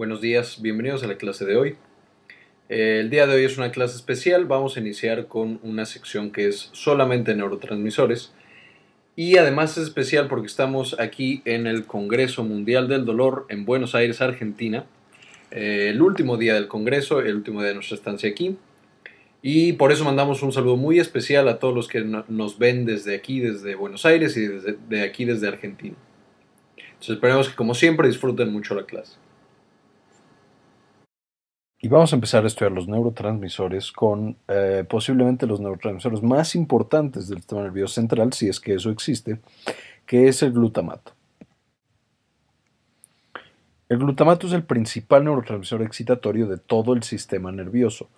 Buenos 0.00 0.22
días, 0.22 0.62
bienvenidos 0.62 1.02
a 1.02 1.08
la 1.08 1.18
clase 1.18 1.44
de 1.44 1.56
hoy. 1.56 1.76
El 2.70 3.10
día 3.10 3.26
de 3.26 3.34
hoy 3.34 3.44
es 3.44 3.58
una 3.58 3.70
clase 3.70 3.96
especial, 3.96 4.46
vamos 4.46 4.74
a 4.74 4.80
iniciar 4.80 5.26
con 5.26 5.60
una 5.62 5.84
sección 5.84 6.30
que 6.30 6.48
es 6.48 6.70
solamente 6.72 7.34
neurotransmisores 7.34 8.32
y 9.14 9.36
además 9.36 9.76
es 9.76 9.84
especial 9.84 10.26
porque 10.26 10.46
estamos 10.46 10.98
aquí 10.98 11.42
en 11.44 11.66
el 11.66 11.84
Congreso 11.84 12.42
Mundial 12.44 12.88
del 12.88 13.04
Dolor 13.04 13.44
en 13.50 13.66
Buenos 13.66 13.94
Aires, 13.94 14.22
Argentina, 14.22 14.86
eh, 15.50 15.88
el 15.90 16.00
último 16.00 16.38
día 16.38 16.54
del 16.54 16.66
Congreso, 16.66 17.20
el 17.20 17.36
último 17.36 17.60
día 17.60 17.68
de 17.68 17.74
nuestra 17.74 17.96
estancia 17.96 18.30
aquí 18.30 18.56
y 19.42 19.74
por 19.74 19.92
eso 19.92 20.06
mandamos 20.06 20.42
un 20.42 20.52
saludo 20.52 20.78
muy 20.78 20.98
especial 20.98 21.46
a 21.46 21.58
todos 21.58 21.74
los 21.74 21.88
que 21.88 22.00
nos 22.00 22.58
ven 22.58 22.86
desde 22.86 23.14
aquí, 23.14 23.40
desde 23.40 23.74
Buenos 23.74 24.06
Aires 24.06 24.34
y 24.38 24.46
desde 24.46 24.78
de 24.88 25.02
aquí 25.02 25.26
desde 25.26 25.46
Argentina. 25.46 25.96
Entonces 26.78 27.16
esperemos 27.16 27.50
que 27.50 27.54
como 27.54 27.74
siempre 27.74 28.08
disfruten 28.08 28.50
mucho 28.50 28.74
la 28.74 28.86
clase. 28.86 29.18
Y 31.82 31.88
vamos 31.88 32.12
a 32.12 32.16
empezar 32.16 32.44
a 32.44 32.46
estudiar 32.46 32.72
los 32.72 32.88
neurotransmisores 32.88 33.90
con 33.90 34.36
eh, 34.48 34.84
posiblemente 34.86 35.46
los 35.46 35.60
neurotransmisores 35.60 36.22
más 36.22 36.54
importantes 36.54 37.28
del 37.28 37.38
sistema 37.38 37.62
nervioso 37.62 37.94
central, 37.94 38.34
si 38.34 38.48
es 38.48 38.60
que 38.60 38.74
eso 38.74 38.90
existe, 38.90 39.40
que 40.04 40.28
es 40.28 40.42
el 40.42 40.52
glutamato. 40.52 41.12
El 43.88 43.98
glutamato 43.98 44.46
es 44.46 44.52
el 44.52 44.62
principal 44.62 45.24
neurotransmisor 45.24 45.82
excitatorio 45.82 46.46
de 46.46 46.58
todo 46.58 46.92
el 46.92 47.02
sistema 47.02 47.50
nervioso, 47.50 48.08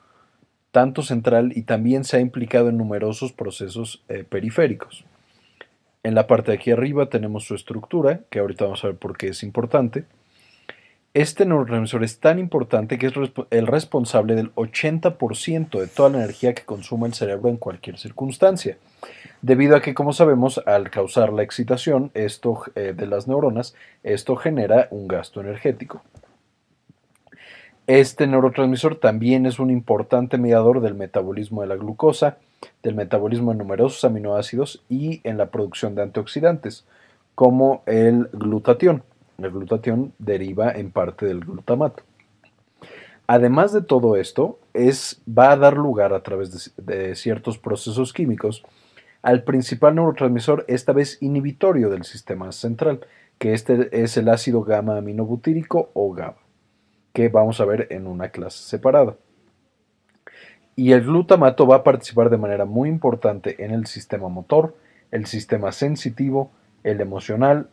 tanto 0.72 1.02
central 1.02 1.52
y 1.54 1.62
también 1.62 2.02
se 2.04 2.16
ha 2.16 2.20
implicado 2.20 2.68
en 2.68 2.78
numerosos 2.78 3.32
procesos 3.32 4.02
eh, 4.08 4.24
periféricos. 4.28 5.04
En 6.02 6.16
la 6.16 6.26
parte 6.26 6.50
de 6.50 6.58
aquí 6.58 6.72
arriba 6.72 7.06
tenemos 7.06 7.44
su 7.44 7.54
estructura, 7.54 8.22
que 8.28 8.40
ahorita 8.40 8.64
vamos 8.64 8.82
a 8.82 8.88
ver 8.88 8.96
por 8.96 9.16
qué 9.16 9.28
es 9.28 9.44
importante. 9.44 10.04
Este 11.14 11.44
neurotransmisor 11.44 12.04
es 12.04 12.20
tan 12.20 12.38
importante 12.38 12.96
que 12.96 13.08
es 13.08 13.12
el 13.50 13.66
responsable 13.66 14.34
del 14.34 14.54
80% 14.54 15.78
de 15.78 15.86
toda 15.86 16.08
la 16.08 16.18
energía 16.18 16.54
que 16.54 16.64
consume 16.64 17.06
el 17.06 17.12
cerebro 17.12 17.50
en 17.50 17.58
cualquier 17.58 17.98
circunstancia, 17.98 18.78
debido 19.42 19.76
a 19.76 19.82
que, 19.82 19.92
como 19.92 20.14
sabemos, 20.14 20.62
al 20.64 20.88
causar 20.88 21.30
la 21.30 21.42
excitación 21.42 22.10
esto, 22.14 22.62
eh, 22.76 22.94
de 22.96 23.06
las 23.06 23.28
neuronas, 23.28 23.74
esto 24.02 24.36
genera 24.36 24.88
un 24.90 25.06
gasto 25.06 25.42
energético. 25.42 26.00
Este 27.86 28.26
neurotransmisor 28.26 28.96
también 28.96 29.44
es 29.44 29.58
un 29.58 29.70
importante 29.70 30.38
mediador 30.38 30.80
del 30.80 30.94
metabolismo 30.94 31.60
de 31.60 31.66
la 31.66 31.76
glucosa, 31.76 32.38
del 32.82 32.94
metabolismo 32.94 33.52
de 33.52 33.58
numerosos 33.58 34.02
aminoácidos 34.04 34.82
y 34.88 35.20
en 35.24 35.36
la 35.36 35.50
producción 35.50 35.94
de 35.94 36.04
antioxidantes, 36.04 36.86
como 37.34 37.82
el 37.84 38.30
glutatión. 38.32 39.02
El 39.38 39.50
glutatión 39.50 40.12
deriva 40.18 40.70
en 40.70 40.90
parte 40.90 41.26
del 41.26 41.40
glutamato. 41.40 42.02
Además 43.26 43.72
de 43.72 43.82
todo 43.82 44.16
esto, 44.16 44.58
es, 44.74 45.22
va 45.26 45.52
a 45.52 45.56
dar 45.56 45.76
lugar 45.76 46.12
a 46.12 46.22
través 46.22 46.74
de, 46.76 46.94
de 46.94 47.14
ciertos 47.14 47.58
procesos 47.58 48.12
químicos 48.12 48.64
al 49.22 49.44
principal 49.44 49.94
neurotransmisor, 49.94 50.64
esta 50.66 50.92
vez 50.92 51.18
inhibitorio 51.20 51.88
del 51.90 52.04
sistema 52.04 52.50
central, 52.50 53.06
que 53.38 53.54
este 53.54 53.88
es 54.02 54.16
el 54.16 54.28
ácido 54.28 54.62
gamma 54.62 54.98
aminobutírico 54.98 55.90
o 55.94 56.12
GABA, 56.12 56.36
que 57.12 57.28
vamos 57.28 57.60
a 57.60 57.64
ver 57.64 57.86
en 57.90 58.06
una 58.06 58.30
clase 58.30 58.64
separada. 58.64 59.16
Y 60.74 60.92
el 60.92 61.02
glutamato 61.02 61.66
va 61.66 61.76
a 61.76 61.84
participar 61.84 62.30
de 62.30 62.38
manera 62.38 62.64
muy 62.64 62.88
importante 62.88 63.64
en 63.64 63.70
el 63.70 63.86
sistema 63.86 64.28
motor, 64.28 64.74
el 65.10 65.26
sistema 65.26 65.70
sensitivo, 65.70 66.50
el 66.82 67.00
emocional, 67.00 67.68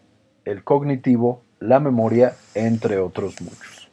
el 0.46 0.64
cognitivo, 0.64 1.42
la 1.60 1.80
memoria, 1.80 2.36
entre 2.56 3.00
otros 3.00 3.42
muchos. 3.42 3.90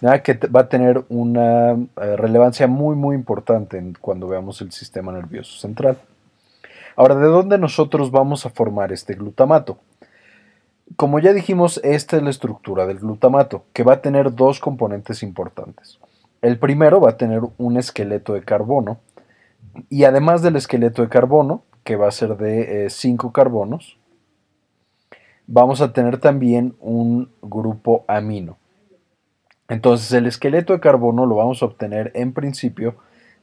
Nada 0.00 0.22
que 0.22 0.34
va 0.34 0.60
a 0.60 0.68
tener 0.68 1.04
una 1.08 1.72
eh, 1.72 2.16
relevancia 2.16 2.66
muy 2.66 2.96
muy 2.96 3.14
importante 3.14 3.82
cuando 4.00 4.26
veamos 4.28 4.60
el 4.62 4.72
sistema 4.72 5.12
nervioso 5.12 5.58
central. 5.58 5.98
Ahora, 6.96 7.14
¿de 7.14 7.26
dónde 7.26 7.58
nosotros 7.58 8.10
vamos 8.10 8.46
a 8.46 8.50
formar 8.50 8.92
este 8.92 9.14
glutamato? 9.14 9.78
Como 10.96 11.18
ya 11.18 11.32
dijimos, 11.32 11.80
esta 11.84 12.16
es 12.16 12.22
la 12.22 12.30
estructura 12.30 12.86
del 12.86 12.98
glutamato, 12.98 13.64
que 13.72 13.84
va 13.84 13.94
a 13.94 14.02
tener 14.02 14.34
dos 14.34 14.58
componentes 14.58 15.22
importantes. 15.22 16.00
El 16.42 16.58
primero 16.58 17.00
va 17.00 17.10
a 17.10 17.16
tener 17.16 17.42
un 17.58 17.76
esqueleto 17.76 18.34
de 18.34 18.42
carbono, 18.42 18.98
y 19.88 20.04
además 20.04 20.42
del 20.42 20.56
esqueleto 20.56 21.02
de 21.02 21.08
carbono, 21.08 21.62
que 21.84 21.96
va 21.96 22.08
a 22.08 22.12
ser 22.12 22.36
de 22.36 22.90
5 22.90 23.28
eh, 23.28 23.30
carbonos, 23.32 23.99
vamos 25.52 25.80
a 25.80 25.92
tener 25.92 26.18
también 26.18 26.76
un 26.78 27.28
grupo 27.42 28.04
amino. 28.06 28.56
Entonces 29.68 30.12
el 30.12 30.26
esqueleto 30.26 30.72
de 30.72 30.80
carbono 30.80 31.26
lo 31.26 31.34
vamos 31.34 31.62
a 31.62 31.66
obtener 31.66 32.12
en 32.14 32.32
principio 32.32 32.94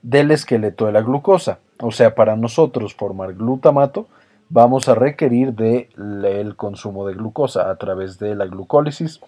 del 0.02 0.32
esqueleto 0.32 0.86
de 0.86 0.94
la 0.94 1.02
glucosa. 1.02 1.60
O 1.82 1.92
sea, 1.92 2.16
para 2.16 2.38
nosotros 2.38 2.96
formar 2.96 3.34
glutamato 3.34 4.08
vamos 4.50 4.88
a 4.88 4.96
requerir 4.96 5.54
del 5.54 6.56
consumo 6.56 7.06
de 7.06 7.14
glucosa 7.14 7.70
a 7.70 7.76
través 7.76 8.18
de 8.20 8.36
la 8.36 8.46
glucólisis, 8.46 9.20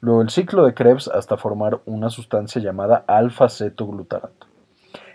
luego 0.00 0.20
el 0.20 0.30
ciclo 0.30 0.64
de 0.64 0.74
Krebs 0.74 1.06
hasta 1.06 1.36
formar 1.36 1.80
una 1.86 2.10
sustancia 2.10 2.60
llamada 2.60 3.04
alfa-cetoglutarato. 3.06 4.48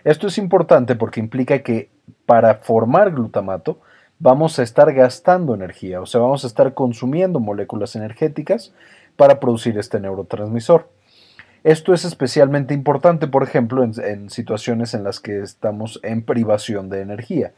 Esto 0.04 0.28
es 0.28 0.38
importante 0.38 0.96
porque 0.96 1.20
implica 1.20 1.58
que 1.58 1.90
para 2.24 2.54
formar 2.54 3.10
glutamato 3.10 3.80
vamos 4.20 4.58
a 4.58 4.62
estar 4.62 4.92
gastando 4.92 5.54
energía, 5.54 6.00
o 6.00 6.06
sea, 6.06 6.20
vamos 6.20 6.44
a 6.44 6.46
estar 6.46 6.74
consumiendo 6.74 7.40
moléculas 7.40 7.96
energéticas 7.96 8.72
para 9.16 9.40
producir 9.40 9.76
este 9.78 9.98
neurotransmisor. 9.98 10.88
Esto 11.64 11.92
es 11.92 12.04
especialmente 12.04 12.72
importante, 12.72 13.26
por 13.26 13.42
ejemplo, 13.42 13.82
en, 13.82 14.30
situaciones 14.30 14.94
en 14.94 15.04
las 15.04 15.20
que 15.20 15.40
estamos 15.40 16.00
en 16.02 16.22
privación 16.22 16.88
de 16.88 17.00
energía. 17.00 17.52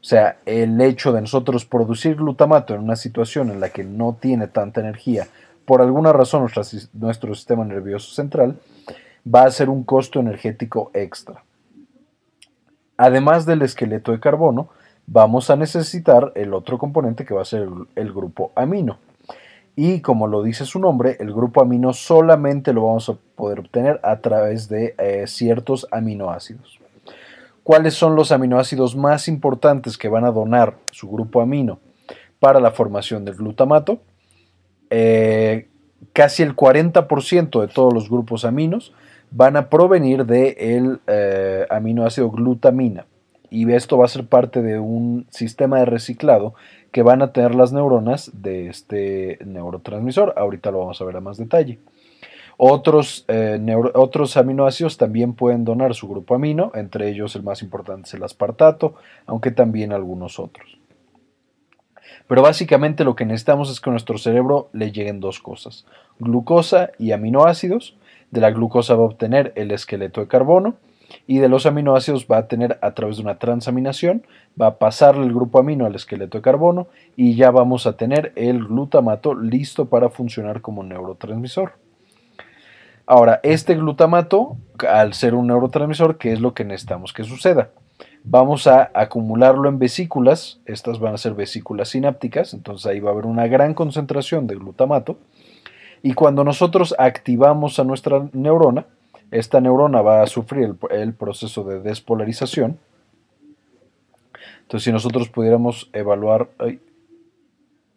O 0.00 0.04
sea, 0.04 0.36
el 0.46 0.80
hecho 0.80 1.12
de 1.12 1.20
nosotros 1.20 1.64
producir 1.64 2.16
glutamato 2.16 2.74
en 2.74 2.80
una 2.80 2.96
situación 2.96 3.50
en 3.50 3.60
la 3.60 3.70
que 3.70 3.84
no 3.84 4.16
tiene 4.20 4.46
tanta 4.46 4.80
energía, 4.80 5.26
por 5.64 5.80
alguna 5.80 6.12
razón 6.12 6.46
nuestro 6.92 7.34
sistema 7.34 7.64
nervioso 7.64 8.14
central, 8.14 8.58
va 9.32 9.44
a 9.44 9.50
ser 9.50 9.68
un 9.68 9.84
costo 9.84 10.20
energético 10.20 10.90
extra. 10.94 11.44
Además 12.96 13.46
del 13.46 13.62
esqueleto 13.62 14.12
de 14.12 14.20
carbono, 14.20 14.70
vamos 15.12 15.50
a 15.50 15.56
necesitar 15.56 16.32
el 16.36 16.54
otro 16.54 16.78
componente 16.78 17.24
que 17.24 17.34
va 17.34 17.42
a 17.42 17.44
ser 17.44 17.68
el, 17.96 18.12
grupo 18.12 18.52
amino. 18.54 18.98
Y 19.74 20.00
como 20.00 20.28
lo 20.28 20.42
dice 20.42 20.64
su 20.64 20.78
nombre, 20.78 21.16
el 21.18 21.32
grupo 21.32 21.60
amino 21.60 21.92
solamente 21.92 22.72
lo 22.72 22.86
vamos 22.86 23.08
a 23.08 23.16
poder 23.34 23.58
obtener 23.58 23.98
a 24.04 24.20
través 24.20 24.68
de 24.68 24.94
eh, 24.98 25.24
ciertos 25.26 25.88
aminoácidos. 25.90 26.78
¿Cuáles 27.64 27.94
son 27.94 28.14
los 28.14 28.30
aminoácidos 28.30 28.94
más 28.96 29.26
importantes 29.26 29.98
que 29.98 30.08
van 30.08 30.24
a 30.24 30.30
donar 30.30 30.76
su 30.90 31.10
grupo 31.10 31.40
amino 31.40 31.80
para 32.38 32.60
la 32.60 32.70
formación 32.70 33.24
del 33.24 33.34
glutamato? 33.34 33.98
Eh, 34.90 35.68
casi 36.12 36.44
el 36.44 36.54
40% 36.54 37.60
de 37.60 37.68
todos 37.68 37.92
los 37.92 38.08
grupos 38.08 38.44
aminos 38.44 38.92
van 39.32 39.56
a 39.56 39.68
provenir 39.68 40.24
del 40.24 41.00
eh, 41.08 41.66
aminoácido 41.68 42.30
glutamina 42.30 43.06
y 43.50 43.70
esto 43.72 43.98
va 43.98 44.04
a 44.04 44.08
ser 44.08 44.26
parte 44.26 44.62
de 44.62 44.78
un 44.78 45.26
sistema 45.30 45.80
de 45.80 45.84
reciclado 45.84 46.54
que 46.92 47.02
van 47.02 47.20
a 47.20 47.32
tener 47.32 47.54
las 47.54 47.72
neuronas 47.72 48.30
de 48.32 48.68
este 48.68 49.38
neurotransmisor. 49.44 50.34
Ahorita 50.36 50.70
lo 50.70 50.78
vamos 50.78 51.00
a 51.00 51.04
ver 51.04 51.16
a 51.16 51.20
más 51.20 51.36
detalle. 51.36 51.78
Otros, 52.56 53.24
eh, 53.28 53.58
otros 53.94 54.36
aminoácidos 54.36 54.98
también 54.98 55.32
pueden 55.32 55.64
donar 55.64 55.94
su 55.94 56.08
grupo 56.08 56.34
amino, 56.34 56.72
entre 56.74 57.08
ellos 57.08 57.34
el 57.34 57.42
más 57.42 57.62
importante 57.62 58.06
es 58.06 58.14
el 58.14 58.22
aspartato, 58.22 58.96
aunque 59.26 59.50
también 59.50 59.92
algunos 59.92 60.38
otros. 60.38 60.78
Pero 62.26 62.42
básicamente 62.42 63.02
lo 63.02 63.16
que 63.16 63.24
necesitamos 63.24 63.70
es 63.70 63.80
que 63.80 63.90
a 63.90 63.92
nuestro 63.92 64.18
cerebro 64.18 64.68
le 64.72 64.92
lleguen 64.92 65.20
dos 65.20 65.40
cosas, 65.40 65.86
glucosa 66.18 66.90
y 66.98 67.12
aminoácidos. 67.12 67.96
De 68.30 68.40
la 68.40 68.50
glucosa 68.50 68.94
va 68.94 69.02
a 69.02 69.06
obtener 69.06 69.52
el 69.56 69.70
esqueleto 69.72 70.20
de 70.20 70.28
carbono 70.28 70.76
y 71.26 71.38
de 71.38 71.48
los 71.48 71.66
aminoácidos 71.66 72.26
va 72.30 72.38
a 72.38 72.48
tener 72.48 72.78
a 72.82 72.92
través 72.92 73.16
de 73.16 73.22
una 73.22 73.38
transaminación, 73.38 74.26
va 74.60 74.66
a 74.66 74.78
pasarle 74.78 75.24
el 75.26 75.34
grupo 75.34 75.58
amino 75.58 75.86
al 75.86 75.94
esqueleto 75.94 76.38
de 76.38 76.42
carbono 76.42 76.88
y 77.16 77.34
ya 77.34 77.50
vamos 77.50 77.86
a 77.86 77.96
tener 77.96 78.32
el 78.36 78.66
glutamato 78.66 79.34
listo 79.34 79.86
para 79.86 80.10
funcionar 80.10 80.60
como 80.60 80.82
neurotransmisor. 80.82 81.72
Ahora, 83.06 83.40
este 83.42 83.74
glutamato, 83.74 84.56
al 84.88 85.14
ser 85.14 85.34
un 85.34 85.48
neurotransmisor, 85.48 86.16
¿qué 86.16 86.32
es 86.32 86.40
lo 86.40 86.54
que 86.54 86.64
necesitamos 86.64 87.12
que 87.12 87.24
suceda? 87.24 87.70
Vamos 88.22 88.66
a 88.66 88.90
acumularlo 88.94 89.68
en 89.68 89.78
vesículas, 89.78 90.60
estas 90.66 91.00
van 91.00 91.14
a 91.14 91.18
ser 91.18 91.34
vesículas 91.34 91.88
sinápticas, 91.88 92.54
entonces 92.54 92.86
ahí 92.86 93.00
va 93.00 93.10
a 93.10 93.12
haber 93.12 93.26
una 93.26 93.46
gran 93.46 93.74
concentración 93.74 94.46
de 94.46 94.56
glutamato, 94.56 95.18
y 96.02 96.12
cuando 96.12 96.44
nosotros 96.44 96.94
activamos 96.98 97.78
a 97.78 97.84
nuestra 97.84 98.28
neurona, 98.32 98.86
esta 99.30 99.60
neurona 99.60 100.02
va 100.02 100.22
a 100.22 100.26
sufrir 100.26 100.74
el, 100.90 101.14
proceso 101.14 101.64
de 101.64 101.80
despolarización. 101.80 102.78
Entonces, 104.62 104.84
si 104.84 104.92
nosotros 104.92 105.28
pudiéramos 105.28 105.90
evaluar 105.92 106.50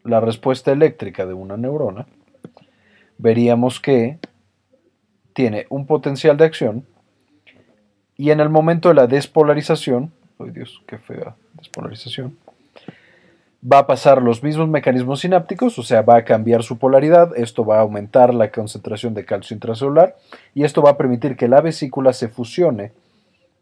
la 0.04 0.20
respuesta 0.20 0.72
eléctrica 0.72 1.26
de 1.26 1.34
una 1.34 1.58
neurona, 1.58 2.06
veríamos 3.18 3.80
que 3.80 4.20
tiene 5.34 5.66
un 5.70 5.86
potencial 5.86 6.38
de 6.38 6.46
acción 6.46 6.86
y 8.16 8.32
en 8.32 8.40
el 8.40 8.50
momento 8.50 8.90
de 8.90 8.96
la 8.96 9.08
despolarización, 9.08 10.12
¡ay 10.40 10.52
Dios, 10.52 10.82
qué 10.88 10.98
fea 10.98 11.36
despolarización! 11.54 12.38
Va 13.66 13.80
a 13.80 13.88
pasar 13.88 14.22
los 14.22 14.44
mismos 14.44 14.68
mecanismos 14.68 15.22
sinápticos, 15.22 15.80
o 15.80 15.84
sea, 15.84 16.02
va 16.02 16.18
a 16.18 16.26
cambiar 16.26 16.64
su 16.64 16.78
polaridad, 16.78 17.32
esto 17.38 17.64
va 17.66 17.78
a 17.78 17.82
aumentar 17.82 18.34
la 18.34 18.52
concentración 18.52 19.14
de 19.14 19.24
calcio 19.24 19.54
intracelular 19.54 20.18
y 20.54 20.66
esto 20.66 20.82
va 20.82 20.92
a 20.92 20.98
permitir 20.98 21.38
que 21.38 21.48
la 21.48 21.62
vesícula 21.62 22.12
se 22.12 22.28
fusione 22.28 22.92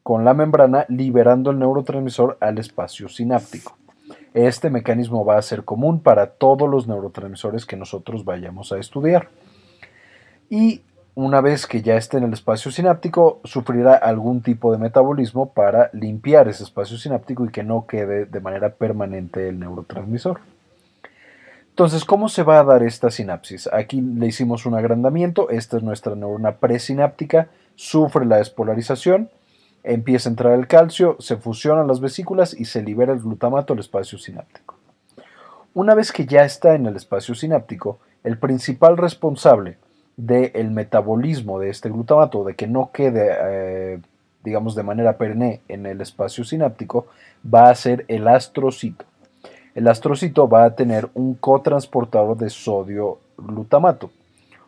con 0.01 0.25
la 0.25 0.33
membrana 0.33 0.85
liberando 0.89 1.51
el 1.51 1.59
neurotransmisor 1.59 2.37
al 2.39 2.57
espacio 2.57 3.09
sináptico. 3.09 3.77
Este 4.33 4.69
mecanismo 4.69 5.25
va 5.25 5.37
a 5.37 5.41
ser 5.41 5.63
común 5.65 5.99
para 5.99 6.27
todos 6.27 6.69
los 6.69 6.87
neurotransmisores 6.87 7.65
que 7.65 7.75
nosotros 7.75 8.25
vayamos 8.25 8.71
a 8.71 8.79
estudiar. 8.79 9.29
Y 10.49 10.81
una 11.15 11.41
vez 11.41 11.67
que 11.67 11.81
ya 11.81 11.97
esté 11.97 12.17
en 12.17 12.23
el 12.23 12.33
espacio 12.33 12.71
sináptico, 12.71 13.41
sufrirá 13.43 13.95
algún 13.95 14.41
tipo 14.41 14.71
de 14.71 14.77
metabolismo 14.77 15.51
para 15.53 15.89
limpiar 15.93 16.47
ese 16.47 16.63
espacio 16.63 16.97
sináptico 16.97 17.45
y 17.45 17.49
que 17.49 17.63
no 17.63 17.85
quede 17.85 18.25
de 18.25 18.39
manera 18.39 18.69
permanente 18.69 19.49
el 19.49 19.59
neurotransmisor. 19.59 20.39
Entonces, 21.69 22.05
¿cómo 22.05 22.29
se 22.29 22.43
va 22.43 22.59
a 22.59 22.63
dar 22.63 22.83
esta 22.83 23.11
sinapsis? 23.11 23.69
Aquí 23.73 24.01
le 24.01 24.27
hicimos 24.27 24.65
un 24.65 24.75
agrandamiento, 24.75 25.49
esta 25.49 25.77
es 25.77 25.83
nuestra 25.83 26.15
neurona 26.15 26.57
presináptica, 26.57 27.47
sufre 27.75 28.25
la 28.25 28.37
despolarización, 28.37 29.29
empieza 29.83 30.29
a 30.29 30.31
entrar 30.31 30.53
el 30.53 30.67
calcio, 30.67 31.17
se 31.19 31.37
fusionan 31.37 31.87
las 31.87 31.99
vesículas 31.99 32.53
y 32.53 32.65
se 32.65 32.83
libera 32.83 33.13
el 33.13 33.19
glutamato 33.19 33.73
al 33.73 33.79
espacio 33.79 34.17
sináptico. 34.17 34.75
Una 35.73 35.95
vez 35.95 36.11
que 36.11 36.25
ya 36.25 36.43
está 36.43 36.75
en 36.75 36.85
el 36.85 36.95
espacio 36.95 37.35
sináptico, 37.35 37.99
el 38.23 38.37
principal 38.37 38.97
responsable 38.97 39.77
del 40.25 40.69
metabolismo 40.69 41.59
de 41.59 41.69
este 41.69 41.89
glutamato, 41.89 42.43
de 42.43 42.53
que 42.53 42.67
no 42.67 42.91
quede, 42.93 43.35
eh, 43.41 43.99
digamos, 44.43 44.75
de 44.75 44.83
manera 44.83 45.17
perenne 45.17 45.61
en 45.67 45.87
el 45.87 45.99
espacio 45.99 46.43
sináptico, 46.43 47.07
va 47.43 47.71
a 47.71 47.75
ser 47.75 48.05
el 48.07 48.27
astrocito. 48.27 49.03
El 49.73 49.87
astrocito 49.87 50.47
va 50.47 50.65
a 50.65 50.75
tener 50.75 51.09
un 51.15 51.33
cotransportador 51.33 52.37
de 52.37 52.51
sodio 52.51 53.17
glutamato. 53.35 54.11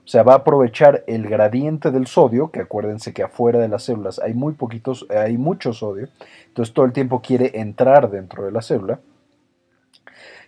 O 0.04 0.08
sea, 0.08 0.24
va 0.24 0.34
a 0.34 0.38
aprovechar 0.38 1.04
el 1.06 1.30
gradiente 1.30 1.92
del 1.92 2.08
sodio, 2.08 2.50
que 2.50 2.62
acuérdense 2.62 3.14
que 3.14 3.22
afuera 3.22 3.60
de 3.60 3.68
las 3.68 3.84
células 3.84 4.20
hay 4.20 4.34
muy 4.34 4.54
poquitos, 4.54 5.06
hay 5.10 5.38
mucho 5.38 5.72
sodio, 5.72 6.08
entonces 6.48 6.74
todo 6.74 6.86
el 6.86 6.94
tiempo 6.94 7.22
quiere 7.22 7.52
entrar 7.60 8.10
dentro 8.10 8.44
de 8.44 8.52
la 8.52 8.64
célula. 8.64 9.00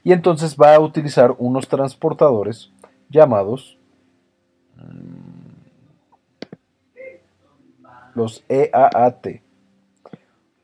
Y 0.03 0.13
entonces 0.13 0.57
va 0.57 0.73
a 0.73 0.79
utilizar 0.79 1.35
unos 1.37 1.67
transportadores 1.67 2.71
llamados 3.09 3.74
los 8.15 8.43
EAAT 8.49 9.41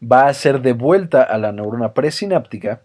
va 0.00 0.26
a 0.26 0.34
ser 0.34 0.60
devuelta 0.60 1.22
a 1.22 1.38
la 1.38 1.50
neurona 1.50 1.94
presináptica 1.94 2.82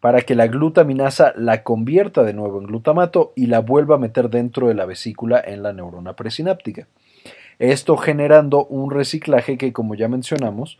para 0.00 0.20
que 0.20 0.34
la 0.34 0.46
glutaminasa 0.46 1.32
la 1.36 1.62
convierta 1.62 2.22
de 2.22 2.34
nuevo 2.34 2.60
en 2.60 2.66
glutamato 2.66 3.32
y 3.34 3.46
la 3.46 3.60
vuelva 3.60 3.96
a 3.96 3.98
meter 3.98 4.28
dentro 4.30 4.68
de 4.68 4.74
la 4.74 4.84
vesícula 4.84 5.42
en 5.44 5.62
la 5.62 5.72
neurona 5.72 6.12
presináptica. 6.12 6.86
Esto 7.58 7.96
generando 7.96 8.66
un 8.66 8.90
reciclaje 8.90 9.56
que, 9.56 9.72
como 9.72 9.94
ya 9.94 10.08
mencionamos, 10.08 10.78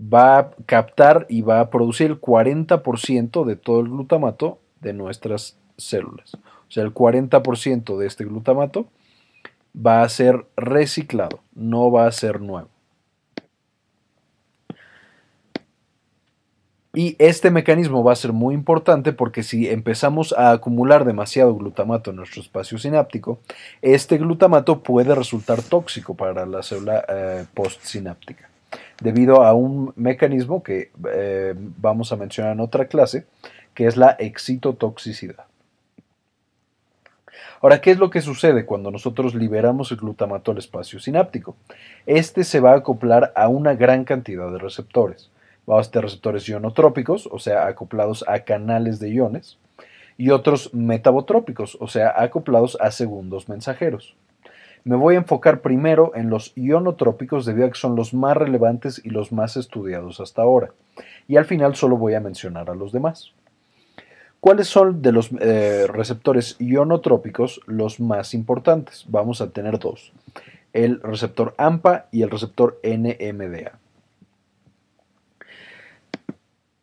va 0.00 0.38
a 0.38 0.50
captar 0.66 1.26
y 1.28 1.42
va 1.42 1.60
a 1.60 1.70
producir 1.70 2.10
el 2.10 2.20
40% 2.20 3.44
de 3.44 3.56
todo 3.56 3.80
el 3.80 3.88
glutamato 3.88 4.58
de 4.80 4.92
nuestras 4.92 5.58
células. 5.76 6.34
O 6.34 6.70
sea, 6.70 6.82
el 6.82 6.92
40% 6.92 7.96
de 7.96 8.06
este 8.06 8.24
glutamato 8.24 8.86
va 9.74 10.02
a 10.02 10.08
ser 10.08 10.46
reciclado, 10.56 11.40
no 11.54 11.90
va 11.90 12.06
a 12.06 12.12
ser 12.12 12.40
nuevo. 12.40 12.68
Y 16.96 17.14
este 17.18 17.50
mecanismo 17.50 18.02
va 18.02 18.14
a 18.14 18.16
ser 18.16 18.32
muy 18.32 18.54
importante 18.54 19.12
porque 19.12 19.42
si 19.42 19.68
empezamos 19.68 20.32
a 20.32 20.52
acumular 20.52 21.04
demasiado 21.04 21.54
glutamato 21.54 22.08
en 22.08 22.16
nuestro 22.16 22.40
espacio 22.40 22.78
sináptico, 22.78 23.38
este 23.82 24.16
glutamato 24.16 24.82
puede 24.82 25.14
resultar 25.14 25.60
tóxico 25.60 26.14
para 26.14 26.46
la 26.46 26.62
célula 26.62 27.04
eh, 27.06 27.44
postsináptica, 27.52 28.48
debido 29.00 29.42
a 29.42 29.54
un 29.54 29.92
mecanismo 29.96 30.62
que 30.62 30.90
eh, 31.12 31.54
vamos 31.56 32.12
a 32.12 32.16
mencionar 32.16 32.52
en 32.52 32.60
otra 32.60 32.86
clase, 32.86 33.26
que 33.74 33.86
es 33.86 33.96
la 33.96 34.16
excitotoxicidad. 34.18 35.44
Ahora, 37.62 37.80
¿qué 37.80 37.90
es 37.90 37.98
lo 37.98 38.10
que 38.10 38.20
sucede 38.20 38.66
cuando 38.66 38.90
nosotros 38.90 39.34
liberamos 39.34 39.90
el 39.90 39.98
glutamato 39.98 40.52
al 40.52 40.58
espacio 40.58 41.00
sináptico? 41.00 41.56
Este 42.04 42.44
se 42.44 42.60
va 42.60 42.72
a 42.72 42.76
acoplar 42.76 43.32
a 43.34 43.48
una 43.48 43.74
gran 43.74 44.04
cantidad 44.04 44.50
de 44.52 44.58
receptores. 44.58 45.30
Vamos 45.66 45.88
a 45.88 45.90
tener 45.90 46.04
receptores 46.04 46.46
ionotrópicos, 46.46 47.28
o 47.30 47.38
sea, 47.38 47.66
acoplados 47.66 48.24
a 48.28 48.40
canales 48.40 49.00
de 49.00 49.10
iones, 49.10 49.58
y 50.18 50.30
otros 50.30 50.72
metabotrópicos, 50.74 51.76
o 51.80 51.88
sea, 51.88 52.14
acoplados 52.16 52.76
a 52.80 52.90
segundos 52.90 53.48
mensajeros. 53.48 54.16
Me 54.86 54.94
voy 54.94 55.16
a 55.16 55.18
enfocar 55.18 55.62
primero 55.62 56.12
en 56.14 56.30
los 56.30 56.52
ionotrópicos 56.54 57.44
debido 57.44 57.66
a 57.66 57.70
que 57.70 57.74
son 57.74 57.96
los 57.96 58.14
más 58.14 58.36
relevantes 58.36 59.04
y 59.04 59.10
los 59.10 59.32
más 59.32 59.56
estudiados 59.56 60.20
hasta 60.20 60.42
ahora. 60.42 60.70
Y 61.26 61.38
al 61.38 61.44
final 61.44 61.74
solo 61.74 61.96
voy 61.96 62.14
a 62.14 62.20
mencionar 62.20 62.70
a 62.70 62.74
los 62.76 62.92
demás. 62.92 63.32
¿Cuáles 64.38 64.68
son 64.68 65.02
de 65.02 65.10
los 65.10 65.30
eh, 65.40 65.88
receptores 65.88 66.54
ionotrópicos 66.60 67.60
los 67.66 67.98
más 67.98 68.32
importantes? 68.32 69.04
Vamos 69.08 69.40
a 69.40 69.50
tener 69.50 69.80
dos, 69.80 70.12
el 70.72 71.00
receptor 71.00 71.56
AMPA 71.58 72.06
y 72.12 72.22
el 72.22 72.30
receptor 72.30 72.78
NMDA. 72.84 73.80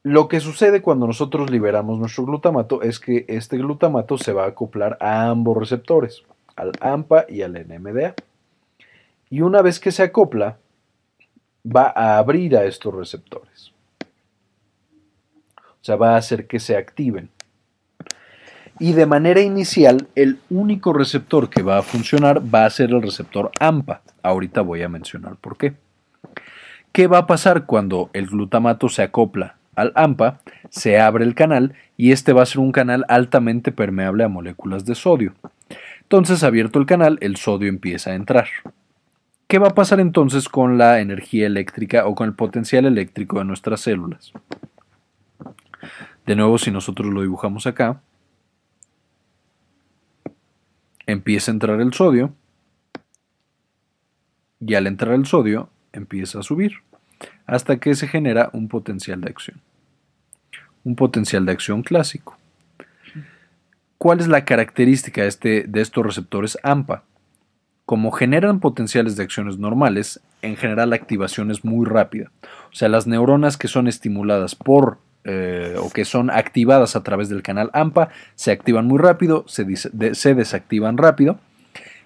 Lo 0.04 0.28
que 0.28 0.42
sucede 0.42 0.82
cuando 0.82 1.08
nosotros 1.08 1.50
liberamos 1.50 2.00
nuestro 2.00 2.26
glutamato 2.26 2.82
es 2.82 3.00
que 3.00 3.24
este 3.30 3.58
glutamato 3.58 4.18
se 4.18 4.34
va 4.34 4.44
a 4.44 4.48
acoplar 4.48 4.98
a 5.00 5.30
ambos 5.30 5.56
receptores, 5.56 6.26
al 6.56 6.72
AMPA 6.80 7.26
y 7.30 7.42
al 7.42 7.54
NMDA. 7.54 8.16
Y 9.30 9.42
una 9.42 9.62
vez 9.62 9.80
que 9.80 9.92
se 9.92 10.04
acopla, 10.04 10.58
va 11.66 11.92
a 11.96 12.18
abrir 12.18 12.56
a 12.56 12.66
estos 12.66 12.94
receptores. 12.94 13.72
O 15.58 15.86
sea, 15.86 15.96
va 15.96 16.16
a 16.16 16.18
hacer 16.18 16.48
que 16.48 16.60
se 16.60 16.78
activen 16.78 17.30
y 18.80 18.94
de 18.94 19.06
manera 19.06 19.42
inicial 19.42 20.08
el 20.16 20.40
único 20.50 20.94
receptor 20.94 21.50
que 21.50 21.62
va 21.62 21.78
a 21.78 21.84
funcionar 21.84 22.42
va 22.54 22.66
a 22.66 22.70
ser 22.70 22.90
el 22.90 23.02
receptor 23.02 23.52
AMPA. 23.60 24.02
Ahorita 24.24 24.62
voy 24.62 24.82
a 24.82 24.90
mencionar 24.90 25.36
por 25.36 25.58
qué. 25.58 25.74
¿Qué 26.92 27.08
va 27.08 27.20
a 27.20 27.28
pasar 27.28 27.66
cuando 27.66 28.10
el 28.14 28.28
glutamato 28.28 28.90
se 28.90 29.04
acopla 29.04 29.56
al 29.76 29.92
AMPA? 29.96 30.40
Se 30.70 31.00
abre 31.00 31.24
el 31.24 31.36
canal 31.36 31.74
y 31.98 32.12
este 32.12 32.34
va 32.34 32.44
a 32.44 32.48
ser 32.48 32.60
un 32.60 32.72
canal 32.72 33.06
altamente 33.08 33.72
permeable 33.72 34.24
a 34.24 34.28
moléculas 34.28 34.86
de 34.86 34.96
sodio. 34.96 35.34
Entonces, 36.14 36.44
abierto 36.44 36.78
el 36.78 36.86
canal, 36.86 37.18
el 37.22 37.38
sodio 37.38 37.70
empieza 37.70 38.12
a 38.12 38.14
entrar. 38.14 38.48
¿Qué 39.48 39.58
va 39.58 39.70
a 39.70 39.74
pasar 39.74 40.00
entonces 40.00 40.48
con 40.48 40.78
la 40.78 41.00
energía 41.00 41.48
eléctrica 41.48 42.06
o 42.06 42.14
con 42.14 42.28
el 42.28 42.36
potencial 42.36 42.86
eléctrico 42.86 43.40
de 43.40 43.46
nuestras 43.46 43.82
células? 43.82 44.32
De 46.28 46.36
nuevo, 46.36 46.60
si 46.60 46.70
nosotros 46.70 47.12
lo 47.12 47.22
dibujamos 47.22 47.66
acá, 47.66 48.00
empieza 51.08 51.50
a 51.50 51.56
entrar 51.56 51.82
el 51.82 51.94
sodio 51.94 52.32
y 54.60 54.76
al 54.76 54.86
entrar 54.86 55.16
el 55.16 55.26
sodio 55.26 55.72
empieza 55.94 56.42
a 56.42 56.44
subir 56.44 56.74
hasta 57.48 57.78
que 57.78 57.96
se 57.96 58.08
genera 58.08 58.52
un 58.54 58.68
potencial 58.68 59.20
de 59.20 59.32
acción. 59.32 59.60
Un 60.84 60.96
potencial 60.96 61.44
de 61.48 61.54
acción 61.54 61.82
clásico. 61.82 62.38
¿Cuál 64.04 64.20
es 64.20 64.28
la 64.28 64.44
característica 64.44 65.22
de, 65.22 65.30
este, 65.30 65.64
de 65.66 65.80
estos 65.80 66.06
receptores 66.06 66.58
AMPA? 66.62 67.06
Como 67.86 68.12
generan 68.12 68.60
potenciales 68.60 69.16
de 69.16 69.24
acciones 69.24 69.60
normales, 69.60 70.20
en 70.42 70.58
general 70.58 70.90
la 70.90 70.98
activación 70.98 71.52
es 71.52 71.64
muy 71.64 71.86
rápida. 71.86 72.30
O 72.70 72.76
sea, 72.76 72.90
las 72.90 73.08
neuronas 73.08 73.56
que 73.56 73.70
son 73.70 73.88
estimuladas 73.88 74.56
por 74.56 74.98
eh, 75.24 75.78
o 75.80 75.90
que 75.90 76.04
son 76.04 76.32
activadas 76.32 76.98
a 76.98 77.04
través 77.04 77.30
del 77.30 77.44
canal 77.44 77.70
AMPA 77.72 78.10
se 78.36 78.52
activan 78.52 78.88
muy 78.88 79.00
rápido, 79.00 79.46
se, 79.48 79.66
se 79.78 80.36
desactivan 80.36 80.98
rápido 80.98 81.40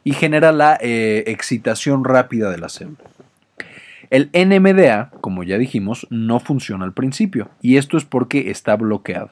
y 0.04 0.14
genera 0.14 0.52
la 0.52 0.78
eh, 0.80 1.24
excitación 1.26 2.04
rápida 2.04 2.52
de 2.52 2.60
la 2.60 2.70
célula. 2.70 3.00
El 4.12 4.30
NMDA, 4.36 5.10
como 5.20 5.42
ya 5.42 5.58
dijimos, 5.58 6.06
no 6.12 6.40
funciona 6.40 6.86
al 6.86 6.94
principio 6.94 7.50
y 7.60 7.78
esto 7.78 7.98
es 7.98 8.06
porque 8.06 8.52
está 8.52 8.76
bloqueado. 8.76 9.32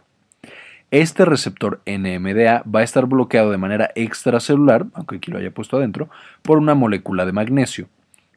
Este 0.91 1.25
receptor 1.25 1.81
NMDA 1.85 2.63
va 2.63 2.81
a 2.81 2.83
estar 2.83 3.05
bloqueado 3.07 3.51
de 3.51 3.57
manera 3.57 3.91
extracelular, 3.95 4.85
aunque 4.93 5.17
aquí 5.17 5.31
lo 5.31 5.39
haya 5.39 5.51
puesto 5.51 5.77
adentro, 5.77 6.09
por 6.41 6.57
una 6.57 6.75
molécula 6.75 7.25
de 7.25 7.31
magnesio. 7.31 7.87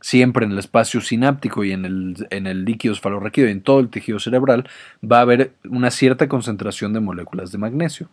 Siempre 0.01 0.47
en 0.47 0.53
el 0.53 0.59
espacio 0.59 1.01
sináptico 1.01 1.65
y 1.65 1.73
en 1.73 1.85
el, 1.85 2.65
líquido 2.65 2.95
esfalorraquídeo 2.95 3.49
y 3.49 3.53
en 3.53 3.63
todo 3.63 3.81
el 3.81 3.89
tejido 3.89 4.21
cerebral 4.21 4.69
va 5.05 5.19
a 5.19 5.23
haber 5.23 5.55
una 5.69 5.91
cierta 5.91 6.29
concentración 6.29 6.93
de 6.93 7.01
moléculas 7.01 7.51
de 7.51 7.59
magnesio. 7.59 8.09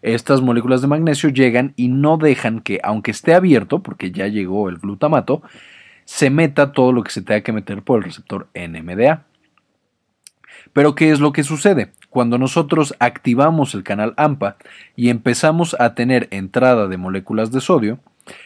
Estas 0.00 0.40
moléculas 0.40 0.80
de 0.80 0.88
magnesio 0.88 1.28
llegan 1.28 1.74
y 1.76 1.88
no 1.88 2.16
dejan 2.16 2.60
que, 2.60 2.80
aunque 2.82 3.10
esté 3.10 3.34
abierto, 3.34 3.82
porque 3.82 4.12
ya 4.12 4.28
llegó 4.28 4.70
el 4.70 4.78
glutamato, 4.78 5.42
se 6.06 6.30
meta 6.30 6.72
todo 6.72 6.92
lo 6.92 7.02
que 7.02 7.10
se 7.10 7.20
tenga 7.20 7.42
que 7.42 7.52
meter 7.52 7.82
por 7.82 7.98
el 7.98 8.04
receptor 8.04 8.48
NMDA. 8.54 9.24
Pero 10.72 10.94
¿qué 10.94 11.10
es 11.10 11.20
lo 11.20 11.32
que 11.32 11.44
sucede? 11.44 11.92
Cuando 12.16 12.38
nosotros 12.38 12.94
activamos 12.98 13.74
el 13.74 13.82
canal 13.82 14.14
AMPA 14.16 14.56
y 14.96 15.10
empezamos 15.10 15.76
a 15.78 15.94
tener 15.94 16.28
entrada 16.30 16.88
de 16.88 16.96
moléculas 16.96 17.52
de 17.52 17.60
sodio, 17.60 17.98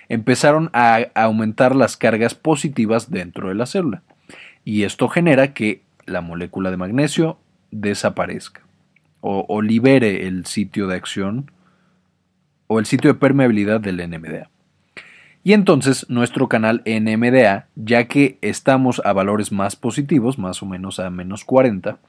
empezaron 0.09 0.71
a 0.73 1.07
aumentar 1.15 1.77
las 1.77 1.97
cargas 1.97 2.35
positivas 2.35 3.13
dentro 3.13 3.49
de 3.49 3.55
la 3.55 3.67
célula. 3.67 4.03
Y 4.65 4.83
esto 4.83 5.09
genera 5.09 5.55
que 5.55 5.83
la 6.05 6.21
molécula 6.21 6.73
de 6.73 6.79
magnesio 6.79 7.39
desaparezca 7.71 8.63
o, 9.21 9.47
o 9.49 9.63
libere 9.63 10.27
el 10.27 10.47
sitio 10.47 10.89
de 10.89 10.97
acción 10.97 11.53
o 12.67 12.81
el 12.81 12.87
sitio 12.87 13.13
de 13.13 13.21
permeabilidad 13.21 13.81
del 13.81 13.99
NMDA. 13.99 14.51
Y 15.45 15.53
entonces 15.53 16.07
nuestro 16.09 16.49
canal 16.49 16.83
NMDA, 16.87 17.69
ya 17.77 18.09
que 18.09 18.37
estamos 18.43 19.01
a 19.05 19.13
valores 19.13 19.53
más 19.53 19.77
positivos, 19.77 20.41
más 20.41 20.61
o 20.61 20.67
menos 20.67 20.99
a 20.99 21.09
menos 21.11 21.45
40, 21.45 22.01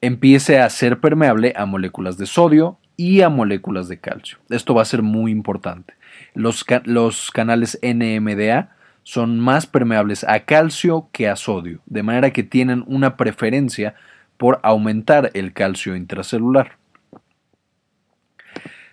empiece 0.00 0.58
a 0.58 0.68
ser 0.70 1.00
permeable 1.00 1.52
a 1.56 1.66
moléculas 1.66 2.18
de 2.18 2.26
sodio 2.26 2.78
y 2.96 3.20
a 3.20 3.28
moléculas 3.28 3.88
de 3.88 3.98
calcio. 3.98 4.38
Esto 4.48 4.74
va 4.74 4.82
a 4.82 4.86
ser 4.86 5.02
muy 5.02 5.30
importante. 5.30 5.94
Los, 6.34 6.64
canales 6.64 7.78
NMDA 7.82 8.76
son 9.02 9.38
más 9.38 9.66
permeables 9.66 10.24
a 10.24 10.40
calcio 10.40 11.08
que 11.12 11.28
a 11.28 11.36
sodio, 11.36 11.80
de 11.86 12.02
manera 12.02 12.32
que 12.32 12.42
tienen 12.42 12.84
una 12.86 13.16
preferencia 13.16 13.94
por 14.36 14.60
aumentar 14.62 15.30
el 15.34 15.52
calcio 15.52 15.96
intracelular. 15.96 16.76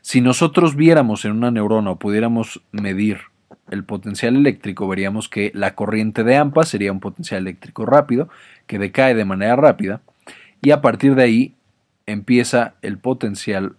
Si 0.02 0.22
nosotros 0.22 0.76
viéramos 0.76 1.26
en 1.26 1.32
una 1.32 1.52
neurona 1.52 1.92
o 1.92 2.00
pudiéramos 2.00 2.62
medir 2.72 3.22
el 3.72 3.86
potencial 3.86 4.36
eléctrico, 4.36 4.88
veríamos 4.88 5.30
que 5.30 5.52
la 5.56 5.76
corriente 5.76 6.24
de 6.24 6.36
AMPA 6.36 6.64
sería 6.64 6.92
un 6.92 7.00
potencial 7.00 7.42
eléctrico 7.42 7.86
rápido, 7.86 8.30
que 8.68 8.80
decae 8.80 9.16
de 9.16 9.26
manera 9.26 9.56
rápida, 9.56 10.02
y 10.63 10.72
a 10.72 10.82
partir 10.82 11.15
de 11.15 11.24
ahí 11.24 11.55
empieza 12.05 12.75
el 12.82 12.98
potencial 12.98 13.75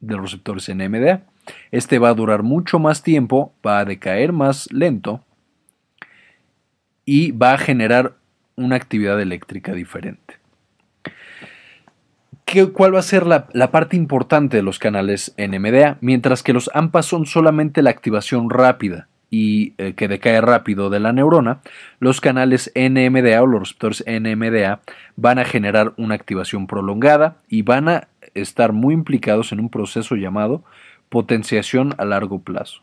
de 0.00 0.14
los 0.14 0.24
receptores 0.24 0.68
NMDA. 0.68 1.22
Este 1.70 1.98
va 1.98 2.08
a 2.08 2.14
durar 2.14 2.42
mucho 2.42 2.78
más 2.78 3.02
tiempo, 3.02 3.52
va 3.64 3.78
a 3.78 3.84
decaer 3.84 4.32
más 4.32 4.72
lento 4.72 5.22
y 7.04 7.32
va 7.32 7.52
a 7.52 7.58
generar 7.58 8.14
una 8.56 8.76
actividad 8.76 9.20
eléctrica 9.20 9.72
diferente. 9.74 10.38
¿Qué, 12.46 12.66
¿Cuál 12.72 12.94
va 12.94 13.00
a 13.00 13.02
ser 13.02 13.26
la, 13.26 13.70
parte 13.70 13.96
importante 13.96 14.56
de 14.56 14.62
los 14.62 14.78
canales 14.78 15.34
NMDA? 15.36 15.98
Mientras 16.00 16.42
que 16.42 16.52
los 16.52 16.70
AMPA 16.72 17.02
son 17.02 17.26
solamente 17.26 17.82
la 17.82 17.90
activación 17.90 18.48
rápida 18.48 19.08
y 19.30 19.74
eh, 19.78 19.94
que 19.94 20.08
decae 20.08 20.40
rápido 20.40 20.90
de 20.90 21.00
la 21.00 21.12
neurona, 21.12 21.60
los 21.98 22.20
canales 22.20 22.72
NMDA 22.74 23.42
o 23.42 23.46
los 23.46 23.60
receptores 23.60 24.04
NMDA 24.06 24.80
van 25.16 25.38
a 25.38 25.44
generar 25.44 25.92
una 25.96 26.14
activación 26.14 26.66
prolongada 26.66 27.38
y 27.48 27.62
van 27.62 27.88
a 27.88 28.08
estar 28.34 28.72
muy 28.72 28.94
implicados 28.94 29.52
en 29.52 29.60
un 29.60 29.70
proceso 29.70 30.14
llamado 30.14 30.62
potenciación 31.08 31.94
a 31.98 32.04
largo 32.04 32.40
plazo 32.40 32.82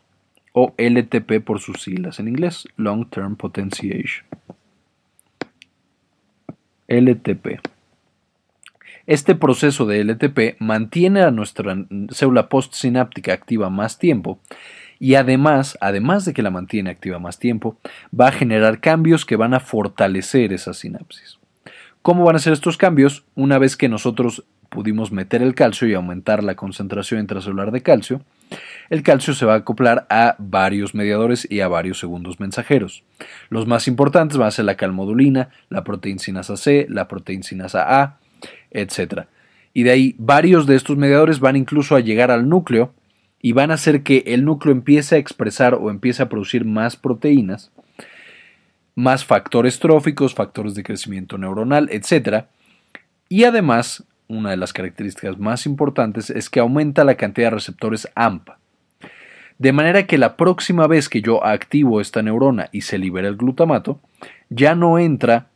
o 0.52 0.72
LTP 0.78 1.44
por 1.44 1.60
sus 1.60 1.82
siglas 1.82 2.20
en 2.20 2.28
inglés, 2.28 2.68
Long 2.76 3.10
Term 3.10 3.36
Potentiation. 3.36 4.24
LTP. 6.86 7.60
Este 9.06 9.34
proceso 9.34 9.84
de 9.84 10.04
LTP 10.04 10.60
mantiene 10.60 11.22
a 11.22 11.30
nuestra 11.30 11.76
célula 12.10 12.48
postsináptica 12.48 13.32
activa 13.32 13.68
más 13.68 13.98
tiempo 13.98 14.38
y 15.04 15.16
además, 15.16 15.76
además 15.82 16.24
de 16.24 16.32
que 16.32 16.40
la 16.40 16.50
mantiene 16.50 16.88
activa 16.88 17.18
más 17.18 17.38
tiempo, 17.38 17.76
va 18.18 18.28
a 18.28 18.32
generar 18.32 18.80
cambios 18.80 19.26
que 19.26 19.36
van 19.36 19.52
a 19.52 19.60
fortalecer 19.60 20.50
esa 20.54 20.72
sinapsis. 20.72 21.38
¿Cómo 22.00 22.24
van 22.24 22.36
a 22.36 22.38
ser 22.38 22.54
estos 22.54 22.78
cambios? 22.78 23.22
Una 23.34 23.58
vez 23.58 23.76
que 23.76 23.90
nosotros 23.90 24.44
pudimos 24.70 25.12
meter 25.12 25.42
el 25.42 25.54
calcio 25.54 25.86
y 25.86 25.92
aumentar 25.92 26.42
la 26.42 26.54
concentración 26.54 27.20
intracelular 27.20 27.70
de 27.70 27.82
calcio, 27.82 28.22
el 28.88 29.02
calcio 29.02 29.34
se 29.34 29.44
va 29.44 29.52
a 29.52 29.56
acoplar 29.58 30.06
a 30.08 30.36
varios 30.38 30.94
mediadores 30.94 31.46
y 31.50 31.60
a 31.60 31.68
varios 31.68 31.98
segundos 31.98 32.40
mensajeros. 32.40 33.04
Los 33.50 33.66
más 33.66 33.86
importantes 33.88 34.38
van 34.38 34.48
a 34.48 34.52
ser 34.52 34.64
la 34.64 34.78
calmodulina, 34.78 35.50
la 35.68 35.84
proteincinasa 35.84 36.56
C, 36.56 36.86
la 36.88 37.08
proteincinasa 37.08 38.00
A, 38.00 38.16
etc. 38.70 39.24
Y 39.74 39.82
de 39.82 39.90
ahí 39.90 40.14
varios 40.16 40.66
de 40.66 40.76
estos 40.76 40.96
mediadores 40.96 41.40
van 41.40 41.56
incluso 41.56 41.94
a 41.94 42.00
llegar 42.00 42.30
al 42.30 42.48
núcleo 42.48 42.94
y 43.44 43.52
van 43.52 43.70
a 43.70 43.74
hacer 43.74 44.02
que 44.02 44.24
el 44.28 44.46
núcleo 44.46 44.72
empiece 44.72 45.16
a 45.16 45.18
expresar 45.18 45.74
o 45.74 45.90
empiece 45.90 46.22
a 46.22 46.30
producir 46.30 46.64
más 46.64 46.96
proteínas, 46.96 47.70
más 48.94 49.26
factores 49.26 49.78
tróficos, 49.78 50.34
factores 50.34 50.74
de 50.74 50.82
crecimiento 50.82 51.36
neuronal, 51.36 51.90
etc. 51.92 52.46
Y 53.28 53.44
además 53.44 54.02
una 54.28 54.48
de 54.48 54.56
las 54.56 54.72
características 54.72 55.38
más 55.38 55.66
importantes 55.66 56.30
es 56.30 56.48
que 56.48 56.58
aumenta 56.58 57.04
la 57.04 57.16
cantidad 57.16 57.48
de 57.48 57.56
receptores 57.56 58.08
AMPA. 58.14 58.56
De 59.58 59.72
manera 59.74 60.06
que 60.06 60.16
la 60.16 60.38
próxima 60.38 60.86
vez 60.86 61.10
que 61.10 61.20
yo 61.20 61.44
activo 61.44 62.00
esta 62.00 62.22
neurona 62.22 62.70
y 62.72 62.80
se 62.80 62.96
libera 62.96 63.28
el 63.28 63.36
glutamato, 63.36 64.00
ya 64.48 64.74
no 64.74 64.98
entra, 64.98 65.48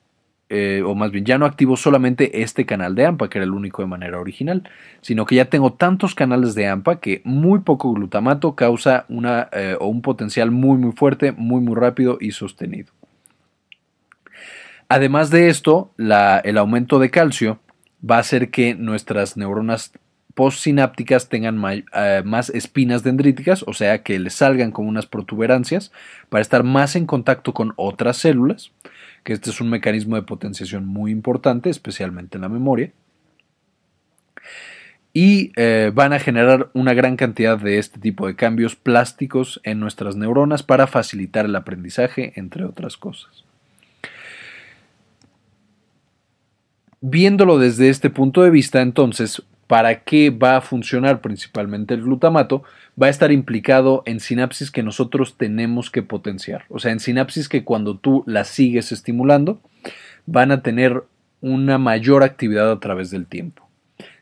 eh, 0.50 0.82
o 0.84 0.94
más 0.94 1.10
bien 1.10 1.24
ya 1.24 1.36
no 1.36 1.44
activo 1.44 1.76
solamente 1.76 2.42
este 2.42 2.64
canal 2.64 2.94
de 2.94 3.06
AMPA, 3.06 3.28
que 3.28 3.38
era 3.38 3.44
el 3.44 3.52
único 3.52 3.82
de 3.82 3.88
manera 3.88 4.18
original, 4.18 4.68
sino 5.02 5.26
que 5.26 5.34
ya 5.36 5.46
tengo 5.46 5.74
tantos 5.74 6.14
canales 6.14 6.54
de 6.54 6.66
AMPA 6.66 7.00
que 7.00 7.20
muy 7.24 7.60
poco 7.60 7.92
glutamato 7.92 8.54
causa 8.54 9.04
una, 9.08 9.48
eh, 9.52 9.76
o 9.78 9.88
un 9.88 10.02
potencial 10.02 10.50
muy 10.50 10.78
muy 10.78 10.92
fuerte, 10.92 11.32
muy 11.32 11.60
muy 11.60 11.74
rápido 11.74 12.16
y 12.20 12.32
sostenido. 12.32 12.92
Además 14.88 15.30
de 15.30 15.50
esto, 15.50 15.92
el 15.98 16.56
aumento 16.56 16.98
de 16.98 17.10
calcio 17.10 17.58
va 18.08 18.16
a 18.16 18.20
hacer 18.20 18.50
que 18.50 18.74
nuestras 18.74 19.36
neuronas 19.36 19.92
postsinápticas 20.38 21.28
tengan 21.28 21.60
eh, 21.92 22.22
más 22.24 22.48
espinas 22.50 23.02
dendríticas, 23.02 23.64
o 23.66 23.74
sea, 23.74 24.04
que 24.04 24.18
les 24.20 24.34
salgan 24.34 24.70
como 24.70 24.88
unas 24.88 25.06
protuberancias 25.06 25.92
para 26.28 26.40
estar 26.40 26.62
más 26.62 26.94
en 26.94 27.06
contacto 27.06 27.52
con 27.52 27.74
otras 27.76 28.18
células, 28.18 28.70
que 29.28 29.34
este 29.34 29.50
es 29.50 29.60
un 29.60 29.68
mecanismo 29.68 30.16
de 30.16 30.22
potenciación 30.22 30.86
muy 30.86 31.10
importante, 31.10 31.68
especialmente 31.68 32.38
en 32.38 32.40
la 32.40 32.48
memoria. 32.48 32.92
Y 35.12 35.52
eh, 35.56 35.92
van 35.94 36.14
a 36.14 36.18
generar 36.18 36.70
una 36.72 36.94
gran 36.94 37.16
cantidad 37.16 37.58
de 37.58 37.76
este 37.76 38.00
tipo 38.00 38.26
de 38.26 38.36
cambios 38.36 38.74
plásticos 38.74 39.60
en 39.64 39.80
nuestras 39.80 40.16
neuronas 40.16 40.62
para 40.62 40.86
facilitar 40.86 41.44
el 41.44 41.56
aprendizaje, 41.56 42.32
entre 42.36 42.64
otras 42.64 42.96
cosas. 42.96 43.44
Viéndolo 47.02 47.58
desde 47.58 47.90
este 47.90 48.08
punto 48.08 48.42
de 48.42 48.48
vista, 48.48 48.80
entonces, 48.80 49.42
¿para 49.66 50.04
qué 50.04 50.30
va 50.30 50.56
a 50.56 50.62
funcionar 50.62 51.20
principalmente 51.20 51.92
el 51.92 52.00
glutamato? 52.00 52.62
Va 53.00 53.06
a 53.06 53.10
estar 53.10 53.30
implicado 53.30 54.02
en 54.06 54.20
sinapsis 54.20 54.70
que 54.70 54.82
nosotros 54.82 55.36
tenemos 55.36 55.90
que 55.90 56.02
potenciar. 56.02 56.64
O 56.68 56.78
sea, 56.78 56.92
en 56.92 57.00
sinapsis 57.00 57.48
que 57.48 57.64
cuando 57.64 57.96
tú 57.96 58.24
las 58.26 58.48
sigues 58.48 58.90
estimulando, 58.92 59.60
van 60.26 60.50
a 60.50 60.62
tener 60.62 61.04
una 61.40 61.78
mayor 61.78 62.22
actividad 62.22 62.70
a 62.70 62.80
través 62.80 63.10
del 63.10 63.26
tiempo. 63.26 63.68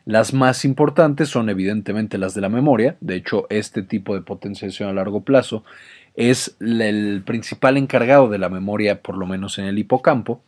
Las 0.05 0.33
más 0.33 0.63
importantes 0.63 1.27
son 1.27 1.49
evidentemente 1.49 2.17
las 2.17 2.33
de 2.33 2.41
la 2.41 2.49
memoria, 2.49 2.95
de 3.01 3.15
hecho 3.15 3.45
este 3.49 3.81
tipo 3.81 4.15
de 4.15 4.21
potenciación 4.21 4.87
a 4.87 4.93
largo 4.93 5.21
plazo 5.21 5.65
es 6.15 6.55
el 6.59 7.23
principal 7.25 7.77
encargado 7.77 8.27
de 8.27 8.39
la 8.39 8.49
memoria, 8.49 9.01
por 9.01 9.17
lo 9.17 9.27
menos 9.27 9.59
en 9.59 9.65
el 9.65 9.77
hipocampo. 9.77 10.41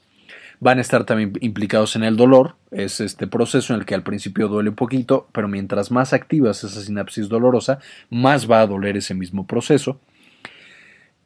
Van 0.61 0.77
a 0.77 0.81
estar 0.81 1.05
también 1.05 1.33
implicados 1.39 1.95
en 1.95 2.03
el 2.03 2.17
dolor, 2.17 2.55
es 2.71 2.99
este 2.99 3.27
proceso 3.27 3.73
en 3.73 3.79
el 3.79 3.85
que 3.85 3.95
al 3.95 4.03
principio 4.03 4.49
duele 4.49 4.69
un 4.69 4.75
poquito, 4.75 5.29
pero 5.31 5.47
mientras 5.47 5.89
más 5.89 6.11
activas 6.11 6.63
esa 6.63 6.81
sinapsis 6.81 7.29
dolorosa, 7.29 7.79
más 8.09 8.49
va 8.49 8.61
a 8.61 8.67
doler 8.67 8.97
ese 8.97 9.13
mismo 9.13 9.47
proceso. 9.47 9.99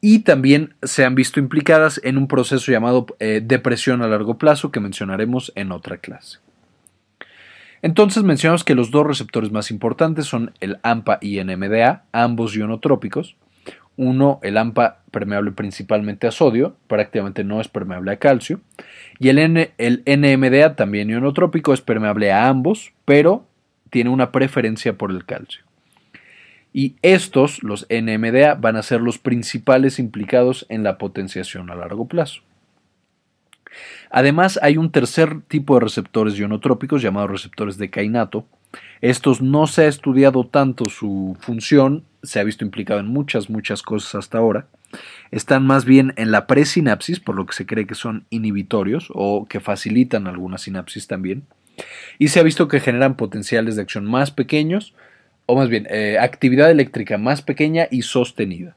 Y 0.00 0.20
también 0.20 0.74
se 0.82 1.04
han 1.04 1.14
visto 1.14 1.40
implicadas 1.40 2.00
en 2.04 2.18
un 2.18 2.28
proceso 2.28 2.70
llamado 2.70 3.06
eh, 3.18 3.40
depresión 3.42 4.02
a 4.02 4.06
largo 4.06 4.38
plazo 4.38 4.70
que 4.70 4.78
mencionaremos 4.78 5.50
en 5.56 5.72
otra 5.72 5.96
clase. 5.96 6.38
Entonces 7.84 8.22
mencionamos 8.22 8.64
que 8.64 8.74
los 8.74 8.90
dos 8.90 9.06
receptores 9.06 9.50
más 9.50 9.70
importantes 9.70 10.26
son 10.26 10.52
el 10.60 10.78
AMPA 10.82 11.18
y 11.20 11.42
NMDA, 11.42 12.04
ambos 12.12 12.54
ionotrópicos. 12.54 13.36
Uno, 13.96 14.40
el 14.42 14.56
AMPA 14.56 15.02
permeable 15.10 15.52
principalmente 15.52 16.26
a 16.26 16.32
sodio, 16.32 16.76
prácticamente 16.88 17.44
no 17.44 17.60
es 17.60 17.68
permeable 17.68 18.12
a 18.12 18.18
calcio. 18.18 18.60
Y 19.20 19.28
el, 19.28 19.38
el 19.78 20.02
NMDA, 20.06 20.74
también 20.74 21.10
ionotrópico, 21.10 21.72
es 21.72 21.80
permeable 21.80 22.32
a 22.32 22.48
ambos, 22.48 22.92
pero 23.04 23.46
tiene 23.90 24.10
una 24.10 24.32
preferencia 24.32 24.98
por 24.98 25.12
el 25.12 25.24
calcio. 25.24 25.62
Y 26.72 26.96
estos, 27.02 27.62
los 27.62 27.86
NMDA, 27.88 28.54
van 28.54 28.74
a 28.74 28.82
ser 28.82 29.00
los 29.00 29.18
principales 29.18 30.00
implicados 30.00 30.66
en 30.68 30.82
la 30.82 30.98
potenciación 30.98 31.70
a 31.70 31.76
largo 31.76 32.08
plazo. 32.08 32.42
Además, 34.10 34.58
hay 34.62 34.76
un 34.76 34.90
tercer 34.90 35.40
tipo 35.42 35.74
de 35.74 35.80
receptores 35.80 36.36
ionotrópicos 36.36 37.02
llamados 37.02 37.30
receptores 37.30 37.78
de 37.78 37.90
Kainato. 37.90 38.46
Estos 39.00 39.40
no 39.40 39.68
se 39.68 39.82
ha 39.82 39.88
estudiado 39.88 40.44
tanto 40.46 40.86
su 40.86 41.36
función, 41.38 42.04
se 42.24 42.40
ha 42.40 42.44
visto 42.44 42.64
implicado 42.64 43.00
en 43.00 43.06
muchas, 43.06 43.50
muchas 43.50 43.82
cosas 43.82 44.14
hasta 44.14 44.38
ahora. 44.38 44.66
Están 45.30 45.66
más 45.66 45.84
bien 45.84 46.12
en 46.16 46.30
la 46.30 46.46
presinapsis, 46.46 47.20
por 47.20 47.34
lo 47.34 47.46
que 47.46 47.54
se 47.54 47.66
cree 47.66 47.86
que 47.86 47.94
son 47.94 48.24
inhibitorios 48.30 49.08
o 49.14 49.46
que 49.46 49.60
facilitan 49.60 50.26
alguna 50.26 50.58
sinapsis 50.58 51.06
también. 51.06 51.44
Y 52.18 52.28
se 52.28 52.40
ha 52.40 52.44
visto 52.44 52.68
que 52.68 52.80
generan 52.80 53.16
potenciales 53.16 53.76
de 53.76 53.82
acción 53.82 54.04
más 54.04 54.30
pequeños, 54.30 54.94
o 55.46 55.56
más 55.56 55.68
bien, 55.68 55.86
eh, 55.90 56.18
actividad 56.20 56.70
eléctrica 56.70 57.18
más 57.18 57.42
pequeña 57.42 57.88
y 57.90 58.02
sostenida. 58.02 58.76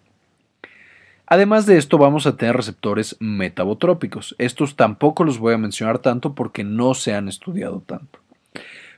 Además 1.28 1.66
de 1.66 1.78
esto 1.78 1.98
vamos 1.98 2.26
a 2.26 2.38
tener 2.38 2.56
receptores 2.56 3.18
metabotrópicos. 3.20 4.36
Estos 4.38 4.76
tampoco 4.78 5.26
los 5.26 5.40
voy 5.40 5.54
a 5.54 5.58
mencionar 5.58 6.00
tanto 6.00 6.34
porque 6.34 6.64
no 6.64 6.94
se 6.94 7.14
han 7.14 7.28
estudiado 7.28 7.84
tanto. 7.86 8.20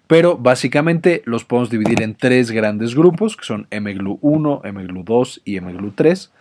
Pero 0.09 0.39
básicamente 0.39 1.21
los 1.25 1.45
podemos 1.45 1.69
dividir 1.69 2.01
en 2.01 2.15
tres 2.15 2.49
grandes 2.49 2.95
grupos 2.95 3.37
que 3.37 3.45
son 3.45 3.67
mGlu1, 3.69 4.63
mGlu2 4.63 5.41
y 5.45 5.59
mGlu3. 5.59 6.31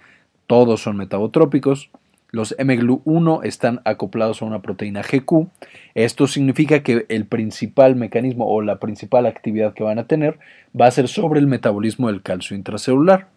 Todos 0.46 0.80
son 0.80 0.96
metabotrópicos. 0.96 1.90
Los 2.30 2.56
mGlu1 2.56 3.40
están 3.44 3.82
acoplados 3.84 4.40
a 4.40 4.46
una 4.46 4.62
proteína 4.62 5.02
GQ. 5.02 5.48
Esto 5.94 6.26
significa 6.26 6.82
que 6.82 7.04
el 7.10 7.26
principal 7.26 7.94
mecanismo 7.94 8.46
o 8.48 8.62
la 8.62 8.78
principal 8.78 9.26
actividad 9.26 9.74
que 9.74 9.84
van 9.84 9.98
a 9.98 10.06
tener 10.06 10.38
va 10.74 10.86
a 10.86 10.90
ser 10.90 11.06
sobre 11.06 11.38
el 11.38 11.46
metabolismo 11.46 12.06
del 12.06 12.22
calcio 12.22 12.56
intracelular 12.56 13.28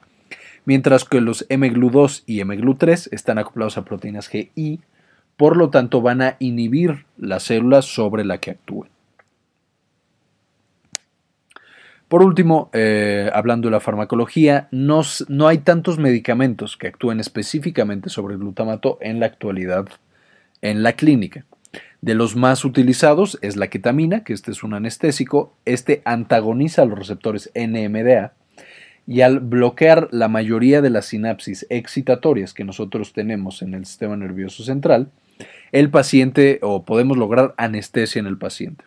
mientras 0.64 1.04
que 1.04 1.20
los 1.20 1.46
mGlu2 1.50 2.24
y 2.26 2.40
mGlu3 2.40 3.10
están 3.12 3.38
acoplados 3.38 3.78
a 3.78 3.84
proteínas 3.84 4.30
GI, 4.30 4.80
por 5.36 5.58
lo 5.58 5.72
tanto 5.72 6.02
van 6.02 6.22
a 6.22 6.38
inhibir 6.40 7.06
las 7.18 7.44
células 7.44 7.84
sobre 7.84 8.24
la 8.24 8.38
que 8.38 8.52
actúen. 8.52 8.91
Por 12.12 12.24
último, 12.24 12.70
eh, 12.74 13.32
hablando 13.34 13.70
de 13.70 13.72
la 13.72 13.80
farmacología, 13.80 14.68
no, 14.72 15.02
no, 15.30 15.48
hay 15.48 15.60
tantos 15.60 15.98
medicamentos 15.98 16.76
que 16.76 16.88
actúen 16.88 17.22
específicamente 17.22 18.10
sobre 18.10 18.34
el 18.34 18.42
glutamato 18.42 18.98
en 19.00 19.22
la 19.22 19.28
actualidad 19.28 19.88
en 20.62 20.84
la 20.84 20.92
clínica. 20.92 21.46
De 22.02 22.14
los 22.14 22.36
más 22.36 22.66
utilizados 22.66 23.40
es 23.42 23.56
la 23.56 23.70
ketamina, 23.70 24.26
que 24.26 24.34
este 24.34 24.52
es 24.52 24.62
un 24.62 24.74
anestésico. 24.74 25.56
Este 25.64 26.02
antagoniza 26.04 26.84
los 26.84 27.00
receptores 27.00 27.50
NMDA, 27.56 28.34
y 29.08 29.22
al 29.22 29.40
bloquear 29.40 30.10
la 30.12 30.28
mayoría 30.28 30.82
de 30.82 30.90
las 30.90 31.06
sinapsis 31.06 31.66
excitatorias 31.70 32.54
que 32.54 32.66
nosotros 32.66 33.14
tenemos 33.14 33.62
en 33.62 33.74
el 33.74 33.86
sistema 33.86 34.18
nervioso 34.18 34.66
central, 34.66 35.12
el 35.72 35.90
paciente 35.90 36.60
o 36.62 36.84
podemos 36.84 37.16
lograr 37.16 37.54
anestesia 37.56 38.20
en 38.20 38.28
el 38.28 38.38
paciente. 38.38 38.84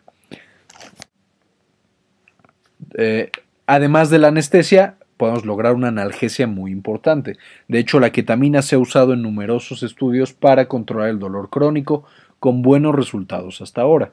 Eh, 2.93 3.31
además 3.67 4.09
de 4.09 4.19
la 4.19 4.27
anestesia, 4.29 4.95
podemos 5.17 5.45
lograr 5.45 5.73
una 5.73 5.87
analgesia 5.89 6.47
muy 6.47 6.71
importante. 6.71 7.37
De 7.67 7.79
hecho, 7.79 7.99
la 7.99 8.11
ketamina 8.11 8.61
se 8.61 8.75
ha 8.75 8.79
usado 8.79 9.13
en 9.13 9.21
numerosos 9.21 9.83
estudios 9.83 10.33
para 10.33 10.67
controlar 10.67 11.09
el 11.09 11.19
dolor 11.19 11.49
crónico 11.49 12.05
con 12.39 12.61
buenos 12.61 12.93
resultados 12.93 13.61
hasta 13.61 13.81
ahora 13.81 14.11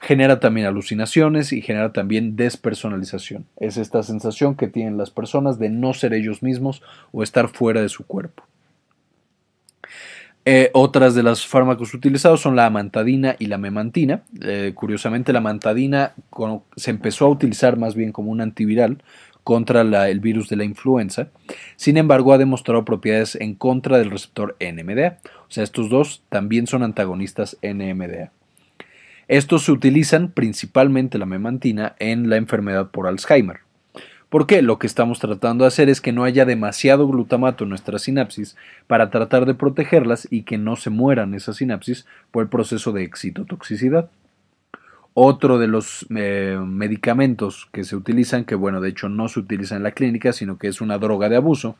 genera 0.00 0.38
también 0.40 0.66
alucinaciones 0.66 1.52
y 1.52 1.60
genera 1.60 1.92
también 1.92 2.36
despersonalización. 2.36 3.46
Es 3.56 3.76
esta 3.76 4.02
sensación 4.02 4.54
que 4.54 4.68
tienen 4.68 4.96
las 4.96 5.10
personas 5.10 5.58
de 5.58 5.70
no 5.70 5.92
ser 5.92 6.14
ellos 6.14 6.42
mismos 6.42 6.82
o 7.12 7.22
estar 7.22 7.48
fuera 7.48 7.82
de 7.82 7.88
su 7.88 8.06
cuerpo. 8.06 8.44
Eh, 10.50 10.70
otras 10.72 11.14
de 11.14 11.22
los 11.22 11.46
fármacos 11.46 11.92
utilizados 11.92 12.40
son 12.40 12.56
la 12.56 12.64
amantadina 12.64 13.36
y 13.38 13.48
la 13.48 13.58
memantina. 13.58 14.22
Eh, 14.40 14.72
curiosamente, 14.74 15.30
la 15.34 15.40
amantadina 15.40 16.14
se 16.74 16.90
empezó 16.90 17.26
a 17.26 17.28
utilizar 17.28 17.76
más 17.76 17.94
bien 17.94 18.12
como 18.12 18.30
un 18.30 18.40
antiviral 18.40 19.02
contra 19.44 19.82
el 19.82 20.20
virus 20.20 20.48
de 20.48 20.56
la 20.56 20.64
influenza. 20.64 21.28
Sin 21.76 21.98
embargo, 21.98 22.32
ha 22.32 22.38
demostrado 22.38 22.86
propiedades 22.86 23.34
en 23.34 23.56
contra 23.56 23.98
del 23.98 24.10
receptor 24.10 24.56
NMDA. 24.58 25.18
O 25.48 25.50
sea, 25.50 25.64
estos 25.64 25.90
dos 25.90 26.22
también 26.30 26.66
son 26.66 26.82
antagonistas 26.82 27.58
NMDA. 27.60 28.32
Estos 29.26 29.64
se 29.64 29.72
utilizan 29.72 30.30
principalmente 30.30 31.18
la 31.18 31.26
memantina 31.26 31.94
en 31.98 32.30
la 32.30 32.36
enfermedad 32.36 32.90
por 32.90 33.06
Alzheimer. 33.06 33.67
Porque 34.28 34.60
lo 34.60 34.78
que 34.78 34.86
estamos 34.86 35.20
tratando 35.20 35.64
de 35.64 35.68
hacer 35.68 35.88
es 35.88 36.00
que 36.00 36.12
no 36.12 36.24
haya 36.24 36.44
demasiado 36.44 37.08
glutamato 37.08 37.64
en 37.64 37.70
nuestra 37.70 37.98
sinapsis 37.98 38.56
para 38.86 39.10
tratar 39.10 39.46
de 39.46 39.54
protegerlas 39.54 40.28
y 40.30 40.42
que 40.42 40.58
no 40.58 40.76
se 40.76 40.90
mueran 40.90 41.34
esas 41.34 41.56
sinapsis 41.56 42.06
por 42.30 42.42
el 42.42 42.50
proceso 42.50 42.92
de 42.92 43.04
excitotoxicidad. 43.04 44.10
Otro 45.14 45.58
de 45.58 45.66
los 45.66 46.06
eh, 46.14 46.58
medicamentos 46.64 47.68
que 47.72 47.84
se 47.84 47.96
utilizan, 47.96 48.44
que 48.44 48.54
bueno, 48.54 48.80
de 48.80 48.90
hecho 48.90 49.08
no 49.08 49.28
se 49.28 49.40
utiliza 49.40 49.74
en 49.74 49.82
la 49.82 49.92
clínica, 49.92 50.32
sino 50.32 50.58
que 50.58 50.68
es 50.68 50.80
una 50.80 50.98
droga 50.98 51.28
de 51.28 51.36
abuso, 51.36 51.76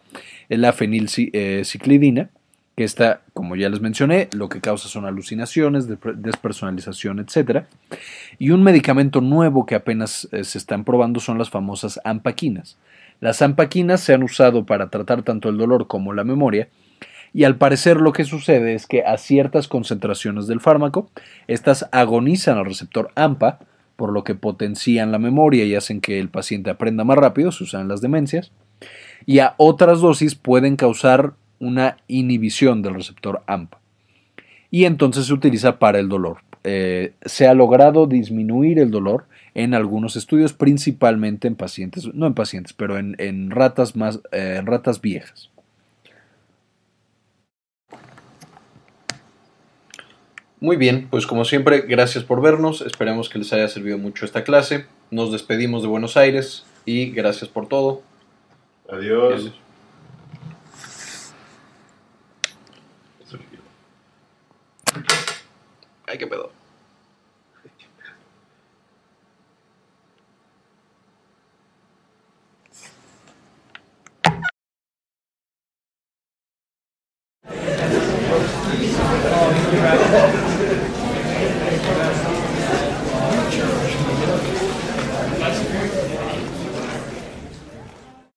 es 0.48 0.58
la 0.58 0.72
fenilciclidina, 0.72 2.30
que 2.78 2.84
está, 2.84 3.22
como 3.34 3.56
ya 3.56 3.68
les 3.68 3.80
mencioné, 3.80 4.28
lo 4.30 4.48
que 4.48 4.60
causa 4.60 4.88
son 4.88 5.04
alucinaciones, 5.04 5.88
despersonalización, 5.88 7.18
etc. 7.18 7.64
Y 8.38 8.50
un 8.50 8.62
medicamento 8.62 9.20
nuevo 9.20 9.66
que 9.66 9.74
apenas 9.74 10.28
eh, 10.30 10.44
se 10.44 10.58
están 10.58 10.84
probando 10.84 11.18
son 11.18 11.38
las 11.38 11.50
famosas 11.50 12.00
ampaquinas. 12.04 12.78
Las 13.18 13.42
ampaquinas 13.42 14.00
se 14.00 14.14
han 14.14 14.22
usado 14.22 14.64
para 14.64 14.90
tratar 14.90 15.24
tanto 15.24 15.48
el 15.48 15.58
dolor 15.58 15.88
como 15.88 16.12
la 16.12 16.22
memoria, 16.22 16.68
y 17.34 17.42
al 17.42 17.56
parecer 17.56 17.96
lo 17.96 18.12
que 18.12 18.22
sucede 18.22 18.74
es 18.74 18.86
que 18.86 19.02
a 19.02 19.18
ciertas 19.18 19.66
concentraciones 19.66 20.46
del 20.46 20.60
fármaco, 20.60 21.10
estas 21.48 21.88
agonizan 21.90 22.58
al 22.58 22.66
receptor 22.66 23.10
AMPA, 23.16 23.58
por 23.96 24.12
lo 24.12 24.22
que 24.22 24.36
potencian 24.36 25.10
la 25.10 25.18
memoria 25.18 25.64
y 25.64 25.74
hacen 25.74 26.00
que 26.00 26.20
el 26.20 26.28
paciente 26.28 26.70
aprenda 26.70 27.02
más 27.02 27.18
rápido, 27.18 27.50
se 27.50 27.64
usan 27.64 27.88
las 27.88 28.02
demencias, 28.02 28.52
y 29.26 29.40
a 29.40 29.56
otras 29.56 29.98
dosis 29.98 30.36
pueden 30.36 30.76
causar 30.76 31.32
una 31.58 31.96
inhibición 32.08 32.82
del 32.82 32.94
receptor 32.94 33.42
AMPA. 33.46 33.80
Y 34.70 34.84
entonces 34.84 35.26
se 35.26 35.32
utiliza 35.32 35.78
para 35.78 35.98
el 35.98 36.08
dolor. 36.08 36.38
Eh, 36.64 37.14
se 37.24 37.46
ha 37.46 37.54
logrado 37.54 38.06
disminuir 38.06 38.78
el 38.78 38.90
dolor 38.90 39.26
en 39.54 39.74
algunos 39.74 40.16
estudios, 40.16 40.52
principalmente 40.52 41.48
en 41.48 41.56
pacientes, 41.56 42.12
no 42.14 42.26
en 42.26 42.34
pacientes, 42.34 42.72
pero 42.72 42.98
en, 42.98 43.50
ratas 43.50 43.96
más, 43.96 44.20
eh, 44.32 44.56
en 44.58 44.66
ratas 44.66 45.00
viejas. 45.00 45.50
Muy 50.60 50.76
bien, 50.76 51.06
pues 51.08 51.26
como 51.26 51.44
siempre, 51.44 51.82
gracias 51.82 52.24
por 52.24 52.42
vernos. 52.42 52.80
Esperemos 52.80 53.28
que 53.28 53.38
les 53.38 53.52
haya 53.52 53.68
servido 53.68 53.96
mucho 53.96 54.24
esta 54.24 54.42
clase. 54.42 54.86
Nos 55.10 55.30
despedimos 55.30 55.82
de 55.82 55.88
Buenos 55.88 56.16
Aires 56.16 56.64
y 56.84 57.10
gracias 57.10 57.48
por 57.48 57.68
todo. 57.68 58.02
Adiós. 58.90 59.52
Ay, 66.08 66.18
qué 66.18 66.26
pedo. 66.26 66.57